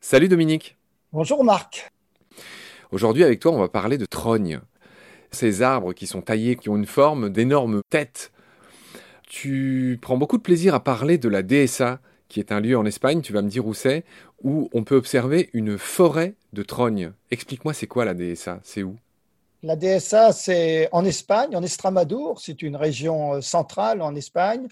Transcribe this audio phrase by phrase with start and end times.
[0.00, 0.76] Salut Dominique.
[1.12, 1.90] Bonjour Marc.
[2.92, 4.60] Aujourd'hui avec toi on va parler de trognes.
[5.32, 8.30] Ces arbres qui sont taillés, qui ont une forme d'énormes têtes.
[9.26, 12.84] Tu prends beaucoup de plaisir à parler de la DSA, qui est un lieu en
[12.84, 14.04] Espagne, tu vas me dire où c'est,
[14.42, 17.12] où on peut observer une forêt de trognes.
[17.30, 18.96] Explique-moi c'est quoi la DSA, c'est où?
[19.64, 24.68] La DSA, c'est en Espagne, en Estramadour, c'est une région euh, centrale en Espagne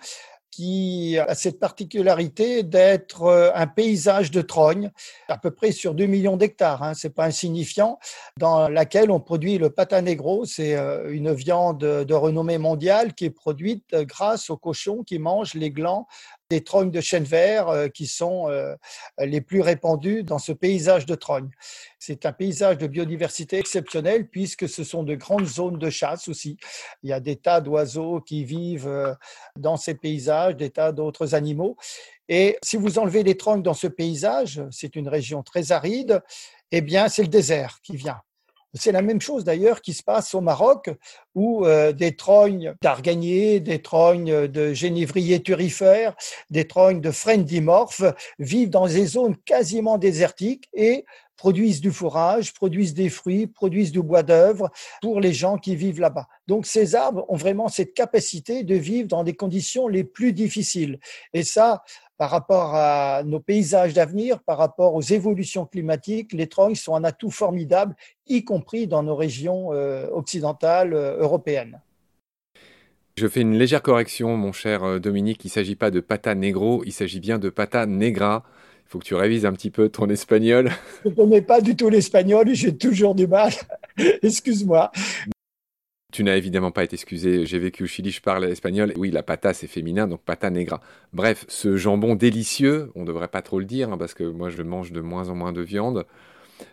[0.52, 4.90] qui a cette particularité d'être euh, un paysage de trogne,
[5.28, 7.98] à peu près sur 2 millions d'hectares, hein, c'est pas insignifiant,
[8.36, 13.24] dans laquelle on produit le pata negro, c'est euh, une viande de renommée mondiale qui
[13.24, 16.06] est produite grâce aux cochons qui mangent les glands
[16.52, 18.74] des de chêne vert euh, qui sont euh,
[19.18, 21.48] les plus répandus dans ce paysage de trogne.
[21.98, 26.58] C'est un paysage de biodiversité exceptionnel puisque ce sont de grandes zones de chasse aussi.
[27.02, 29.14] Il y a des tas d'oiseaux qui vivent euh,
[29.56, 31.76] dans ces paysages, des tas d'autres animaux.
[32.28, 36.22] Et si vous enlevez les trognes dans ce paysage, c'est une région très aride,
[36.70, 38.20] eh bien c'est le désert qui vient.
[38.74, 40.90] C'est la même chose d'ailleurs qui se passe au Maroc,
[41.34, 46.14] où euh, des trognes d'arganier, des trognes de génévrier turifères,
[46.50, 48.02] des trognes de frênes dimorphes
[48.38, 51.04] vivent dans des zones quasiment désertiques et
[51.36, 54.70] produisent du fourrage, produisent des fruits, produisent du bois d'œuvre
[55.00, 56.28] pour les gens qui vivent là-bas.
[56.46, 60.98] Donc ces arbres ont vraiment cette capacité de vivre dans des conditions les plus difficiles.
[61.32, 61.82] Et ça,
[62.22, 67.02] par rapport à nos paysages d'avenir, par rapport aux évolutions climatiques, les trognes sont un
[67.02, 67.96] atout formidable,
[68.28, 71.80] y compris dans nos régions euh, occidentales euh, européennes.
[73.18, 75.44] Je fais une légère correction, mon cher euh, Dominique.
[75.44, 78.44] Il ne s'agit pas de pata negro, il s'agit bien de pata negra.
[78.86, 80.70] Il faut que tu révises un petit peu ton espagnol.
[81.02, 83.50] Je ne connais pas du tout l'espagnol et j'ai toujours du mal.
[84.22, 84.92] Excuse-moi.
[86.12, 87.46] Tu n'as évidemment pas été excusé.
[87.46, 88.92] J'ai vécu au Chili, je parle espagnol.
[88.96, 90.82] Oui, la pata, c'est féminin, donc pata negra.
[91.14, 94.50] Bref, ce jambon délicieux, on ne devrait pas trop le dire, hein, parce que moi,
[94.50, 96.04] je mange de moins en moins de viande.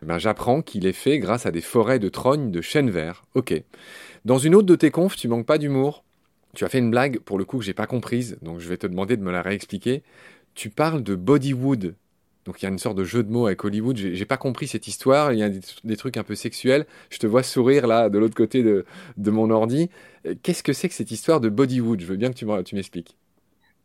[0.01, 3.23] Ben, J'apprends qu'il est fait grâce à des forêts de trognes de chêne vert.
[3.33, 3.53] Ok.
[4.25, 6.03] Dans une autre de tes confs, tu manques pas d'humour.
[6.53, 8.77] Tu as fait une blague, pour le coup, que j'ai pas comprise, donc je vais
[8.77, 10.03] te demander de me la réexpliquer.
[10.53, 11.95] Tu parles de bodywood.
[12.49, 13.95] Donc il y a une sorte de jeu de mots avec Hollywood.
[13.95, 15.33] J'ai pas compris cette histoire.
[15.33, 16.87] Il y a des, trucs un peu sexuels.
[17.11, 18.85] Je te vois sourire là de l'autre côté de,
[19.17, 19.91] de, mon ordi.
[20.25, 23.18] Euh, qu'est-ce que c'est que cette histoire de Bodywood Je veux bien que tu m'expliques.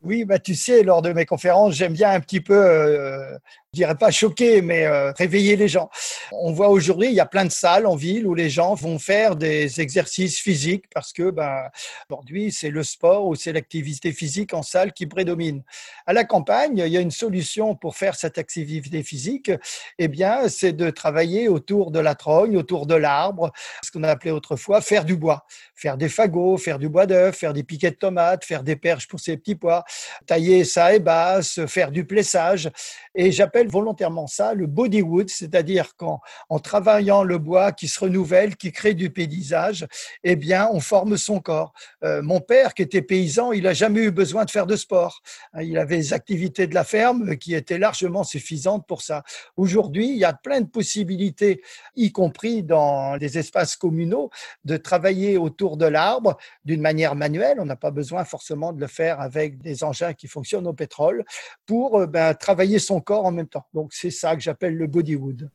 [0.04, 3.38] Oui, bah, tu sais, lors de mes conférences, j'aime bien un petit peu euh,
[3.74, 5.90] je dirais pas choquer, mais euh, réveiller les gens.
[6.30, 9.00] On voit aujourd'hui, il y a plein de salles en ville où les gens vont
[9.00, 11.64] faire des exercices physiques parce que ben,
[12.08, 15.64] aujourd'hui, c'est le sport ou c'est l'activité physique en salle qui prédomine.
[16.06, 19.50] À la campagne, il y a une solution pour faire cette activité physique.
[19.98, 23.50] Eh bien, c'est de travailler autour de la trogne, autour de l'arbre,
[23.82, 27.52] ce qu'on appelait autrefois faire du bois, faire des fagots, faire du bois d'œuf, faire
[27.52, 29.82] des piquets de tomates, faire des perches pour ses petits pois,
[30.26, 32.70] tailler ça et basse, faire du plessage.
[33.14, 38.56] Et j'appelle volontairement ça le bodywood, c'est-à-dire qu'en en travaillant le bois qui se renouvelle,
[38.56, 39.86] qui crée du paysage,
[40.22, 41.72] eh bien, on forme son corps.
[42.02, 45.22] Euh, mon père, qui était paysan, il n'a jamais eu besoin de faire de sport.
[45.52, 49.22] Hein, il avait les activités de la ferme qui étaient largement suffisantes pour ça.
[49.56, 51.62] Aujourd'hui, il y a plein de possibilités,
[51.96, 54.30] y compris dans les espaces communaux,
[54.64, 57.58] de travailler autour de l'arbre d'une manière manuelle.
[57.60, 61.24] On n'a pas besoin forcément de le faire avec des engins qui fonctionnent au pétrole
[61.66, 63.66] pour euh, ben, travailler son corps en même temps.
[63.74, 65.50] Donc c'est ça que j'appelle le bodywood.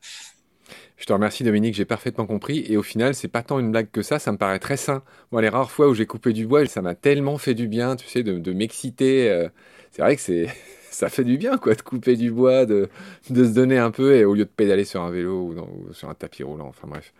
[0.96, 2.64] Je te remercie Dominique, j'ai parfaitement compris.
[2.68, 5.02] Et au final, c'est pas tant une blague que ça, ça me paraît très sain.
[5.32, 7.96] Moi, les rares fois où j'ai coupé du bois, ça m'a tellement fait du bien,
[7.96, 9.30] tu sais, de, m'exciter.
[9.30, 9.48] Euh.
[9.90, 10.46] c'est vrai que c'est,
[10.90, 12.88] ça fait du bien, quoi, de couper du bois, de,
[13.26, 16.10] se donner un peu, et au lieu de pédaler sur un vélo ou, ou sur
[16.10, 16.68] un tapis roulant.
[16.68, 17.12] Enfin bref,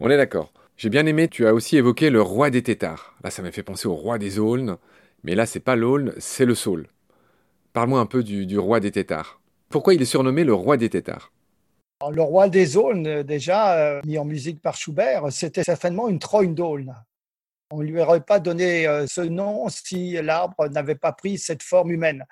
[0.00, 0.52] on est d'accord.
[0.76, 3.16] J'ai bien aimé, tu as aussi évoqué le roi des tétards.
[3.24, 4.76] Là, ça m'a fait penser au roi des aulnes.
[5.24, 6.88] Mais là, c'est pas l'aulne, c'est le saule.
[7.72, 9.40] Parle-moi un peu du, roi des tétards.
[9.68, 11.32] Pourquoi il est surnommé le roi des tétards
[12.10, 16.54] Le roi des aulnes, déjà euh, mis en musique par Schubert, c'était certainement une trogne
[16.54, 16.94] d'aulne.
[17.70, 21.62] On ne lui aurait pas donné euh, ce nom si l'arbre n'avait pas pris cette
[21.62, 22.24] forme humaine.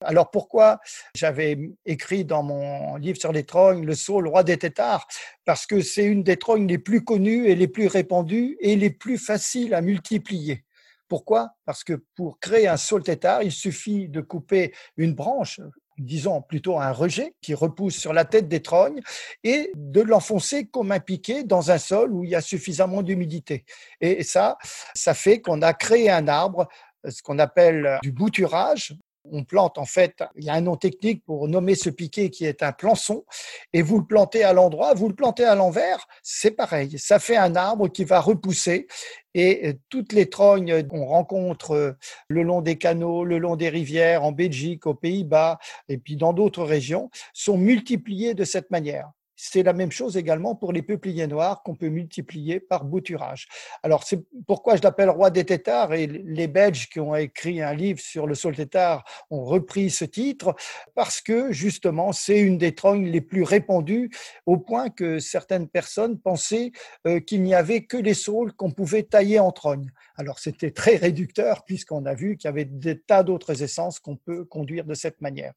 [0.00, 0.80] Alors pourquoi
[1.14, 5.06] j'avais écrit dans mon livre sur les trognes le saule roi des tétards
[5.44, 8.90] Parce que c'est une des trognes les plus connues et les plus répandues et les
[8.90, 10.64] plus faciles à multiplier.
[11.12, 11.50] Pourquoi?
[11.66, 15.60] Parce que pour créer un saule tétard, il suffit de couper une branche,
[15.98, 19.02] disons plutôt un rejet qui repousse sur la tête des trognes
[19.44, 23.66] et de l'enfoncer comme un piquet dans un sol où il y a suffisamment d'humidité.
[24.00, 24.56] Et ça,
[24.94, 26.66] ça fait qu'on a créé un arbre,
[27.06, 31.24] ce qu'on appelle du bouturage, On plante en fait, il y a un nom technique
[31.24, 33.24] pour nommer ce piquet qui est un plançon,
[33.72, 36.98] et vous le plantez à l'endroit, vous le plantez à l'envers, c'est pareil.
[36.98, 38.88] Ça fait un arbre qui va repousser
[39.34, 41.92] et euh, toutes les trognes qu'on rencontre euh,
[42.28, 45.58] le long des canaux, le long des rivières, en Belgique, aux Pays-Bas
[45.88, 49.10] et puis dans d'autres régions, sont multipliées de cette manière.
[49.44, 53.48] C'est la même chose également pour les peupliers noirs qu'on peut multiplier par bouturage.
[53.82, 57.74] Alors, c'est pourquoi je l'appelle roi des têtards et les Belges qui ont écrit un
[57.74, 60.54] livre sur le sol tétard ont repris ce titre
[60.94, 64.10] parce que justement, c'est une des trognes les plus répandues
[64.46, 66.70] au point que certaines personnes pensaient
[67.08, 69.90] euh, qu'il n'y avait que les saules qu'on pouvait tailler en trogne.
[70.14, 74.14] Alors, c'était très réducteur puisqu'on a vu qu'il y avait des tas d'autres essences qu'on
[74.14, 75.54] peut conduire de cette manière.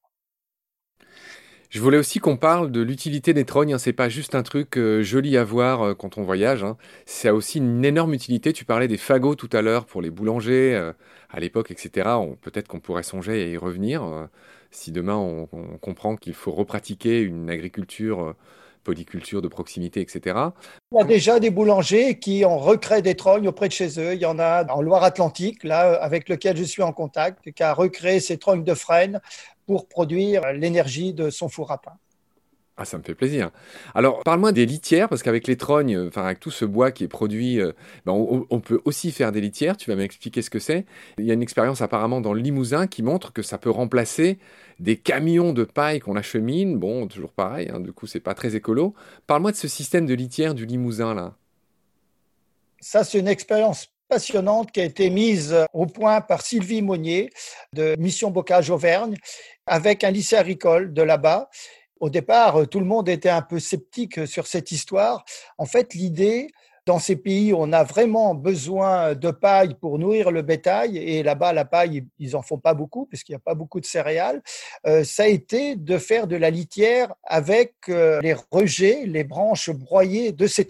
[1.70, 3.74] Je voulais aussi qu'on parle de l'utilité des trognes.
[3.74, 3.78] Hein.
[3.78, 6.64] C'est pas juste un truc euh, joli à voir euh, quand on voyage.
[6.64, 6.78] Hein.
[7.06, 8.54] Ça a aussi une énorme utilité.
[8.54, 10.94] Tu parlais des fagots tout à l'heure pour les boulangers euh,
[11.30, 12.08] à l'époque, etc.
[12.42, 14.04] Peut-être qu'on pourrait songer à y revenir
[14.72, 15.48] si demain on,
[15.82, 18.36] comprend qu'il faut repratiquer une agriculture
[18.86, 20.38] polyculture de proximité, etc.
[20.92, 24.14] Il y a déjà des boulangers qui ont recréé des trognes auprès de chez eux.
[24.14, 27.74] Il y en a en Loire-Atlantique, là, avec lequel je suis en contact, qui a
[27.74, 29.20] recréé ces trognes de frêne
[29.66, 31.98] pour produire l'énergie de son four à pain.
[32.78, 33.52] Ah, ça me fait plaisir.
[33.94, 37.08] Alors, parle-moi des litières, parce qu'avec les trognes, enfin, avec tout ce bois qui est
[37.08, 37.72] produit, euh,
[38.06, 39.78] ben, on, peut aussi faire des litières.
[39.78, 40.86] Tu vas m'expliquer ce que c'est.
[41.18, 44.40] Il y a une expérience apparemment dans le Limousin qui montre que ça peut remplacer
[44.80, 46.78] des camions de paille qu'on achemine.
[46.78, 48.94] Bon, toujours pareil, hein, du coup, c'est pas très écolo.
[49.26, 51.36] Parle-moi de ce système de litière du Limousin, là.
[52.82, 57.30] Ça, c'est une expérience passionnante qui a été mise au point par Sylvie Monnier
[57.74, 59.16] de Mission Bocage Auvergne
[59.66, 61.50] avec un lycée agricole de là-bas.
[62.00, 65.24] Au départ, tout le monde était un peu sceptique sur cette histoire.
[65.58, 66.50] En fait, l'idée,
[66.86, 71.52] dans ces pays, on a vraiment besoin de paille pour nourrir le bétail, et là-bas,
[71.52, 74.44] la paille, ils en font pas beaucoup parce qu'il n'y a pas beaucoup de céréales.
[74.86, 79.72] Euh, ça a été de faire de la litière avec euh, les rejets, les branches
[79.72, 80.68] broyées de ces.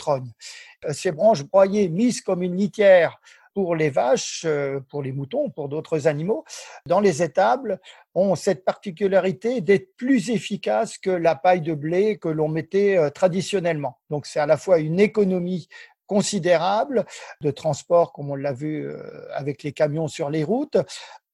[0.85, 3.19] Euh, ces branches broyées mises comme une litière
[3.53, 6.43] pour les vaches, euh, pour les moutons, pour d'autres animaux,
[6.85, 7.79] dans les étables,
[8.13, 13.09] ont cette particularité d'être plus efficaces que la paille de blé que l'on mettait euh,
[13.09, 13.97] traditionnellement.
[14.09, 15.69] Donc c'est à la fois une économie
[16.05, 17.05] considérable
[17.41, 18.87] de transport, comme on l'a vu
[19.33, 20.77] avec les camions sur les routes,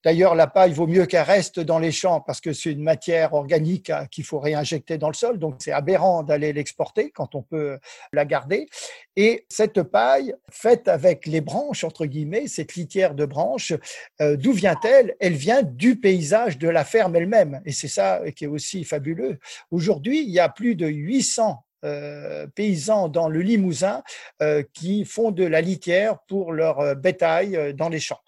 [0.03, 3.33] D'ailleurs, la paille vaut mieux qu'elle reste dans les champs parce que c'est une matière
[3.33, 5.38] organique hein, qu'il faut réinjecter dans le sol.
[5.38, 7.77] Donc, c'est aberrant d'aller l'exporter quand on peut
[8.12, 8.68] la garder.
[9.15, 13.74] Et cette paille, faite avec les branches, entre guillemets, cette litière de branches,
[14.21, 15.15] euh, d'où vient-elle?
[15.19, 17.62] Elle vient du paysage de la ferme elle-même.
[17.65, 19.38] Et c'est ça qui est aussi fabuleux.
[19.69, 24.03] Aujourd'hui, il y a plus de 800 euh, paysans dans le Limousin
[24.42, 28.21] euh, qui font de la litière pour leur bétail dans les champs.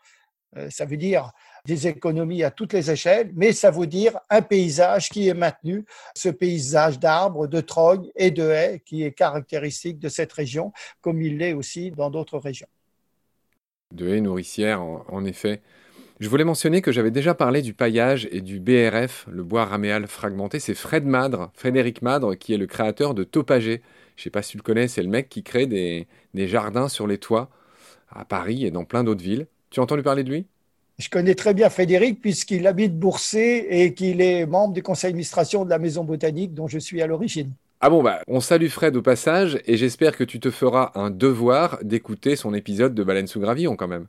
[0.70, 1.32] ça veut dire
[1.66, 5.86] des économies à toutes les échelles, mais ça veut dire un paysage qui est maintenu,
[6.14, 11.22] ce paysage d'arbres, de trognes et de haies qui est caractéristique de cette région, comme
[11.22, 12.68] il l'est aussi dans d'autres régions.
[13.94, 15.62] De haies nourricières, en, effet.
[16.20, 20.08] Je voulais mentionner que j'avais déjà parlé du paillage et du BRF, le bois raméal
[20.08, 20.60] fragmenté.
[20.60, 23.82] C'est Fred Madre, Frédéric Madre, qui est le créateur de Topager.
[24.18, 26.48] Je ne sais pas si tu le connais, c'est le mec qui crée des, des
[26.50, 27.50] jardins sur les toits
[28.10, 29.48] à Paris et dans plein d'autres villes.
[29.70, 30.46] Tu as entendu parler de lui?
[31.00, 35.66] Je connais très bien Frédéric puisqu'il habite Boursay et qu'il est membre du conseil d'administration
[35.66, 37.52] de la Maison botanique dont je suis à l'origine.
[37.82, 41.10] Ah bon, bah, on salue Fred au passage et j'espère que tu te feras un
[41.10, 44.08] devoir d'écouter son épisode de Baleine sous Gravillon quand même.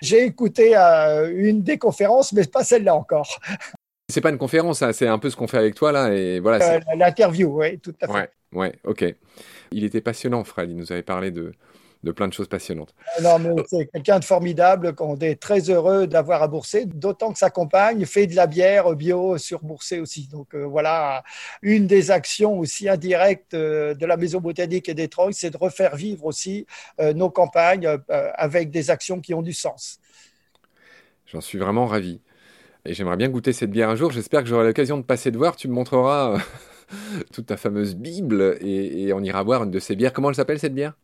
[0.00, 3.40] J'ai écouté euh, une des conférences, mais pas celle-là encore.
[4.08, 6.40] C'est pas une conférence, hein, c'est un peu ce qu'on fait avec toi là et
[6.40, 6.74] voilà.
[6.74, 8.12] Euh, l'interview, oui, tout à fait.
[8.12, 9.04] Ouais, ouais, ok.
[9.70, 10.68] Il était passionnant, Fred.
[10.68, 11.52] Il nous avait parlé de,
[12.02, 12.94] de plein de choses passionnantes.
[13.22, 17.38] Non, mais c'est quelqu'un de formidable qu'on est très heureux d'avoir à Bourset, d'autant que
[17.38, 20.26] sa compagne fait de la bière bio sur Bourset aussi.
[20.28, 21.22] Donc euh, voilà,
[21.62, 25.58] une des actions aussi indirectes euh, de la Maison botanique et des Troyes, c'est de
[25.58, 26.66] refaire vivre aussi
[27.00, 29.98] euh, nos campagnes avec des actions qui ont du sens.
[31.26, 32.20] J'en suis vraiment ravi.
[32.86, 34.10] Et j'aimerais bien goûter cette bière un jour.
[34.10, 35.54] J'espère que j'aurai l'occasion de passer de voir.
[35.54, 36.38] Tu me montreras
[37.32, 40.12] toute ta fameuse Bible et, et on ira boire une de ces bières.
[40.12, 40.94] Comment elle s'appelle cette bière?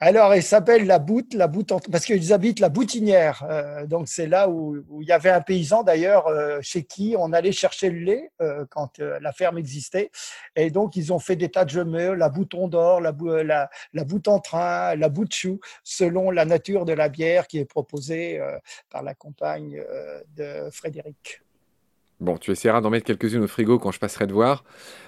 [0.00, 3.44] Alors, elle s'appelle la Boute, la Boute parce qu'ils habitent la Boutinière.
[3.48, 7.32] Euh, donc, c'est là où, il y avait un paysan d'ailleurs euh, chez qui on
[7.32, 10.10] allait chercher le lait euh, quand la ferme existait.
[10.56, 14.04] Et donc, ils ont fait des tas de jeux la Bouton d'or, la, la, la
[14.04, 18.40] Boute en train, la Boute chou, selon la nature de la bière qui est proposée
[18.90, 19.82] par la compagne
[20.36, 21.42] de Frédéric.
[22.20, 24.64] Bon, tu essaieras d'en mettre quelques-unes au frigo quand je passerai de voir.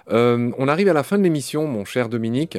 [0.08, 2.58] on arrive à la fin de l'émission, mon cher Dominique.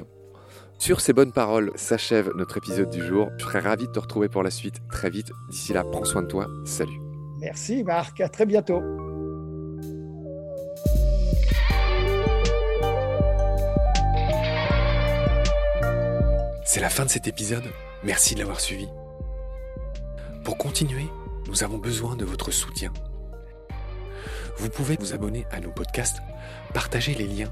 [0.79, 3.29] Sur ces bonnes paroles s'achève notre épisode du jour.
[3.38, 5.31] Je serai ravi de te retrouver pour la suite très vite.
[5.50, 6.48] D'ici là, prends soin de toi.
[6.65, 7.00] Salut.
[7.39, 8.81] Merci Marc, à très bientôt.
[16.63, 17.63] C'est la fin de cet épisode,
[18.03, 18.88] merci de l'avoir suivi.
[20.43, 21.07] Pour continuer,
[21.48, 22.93] nous avons besoin de votre soutien.
[24.57, 26.19] Vous pouvez vous abonner à nos podcasts,
[26.74, 27.51] partager les liens,